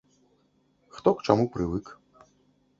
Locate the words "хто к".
0.97-1.23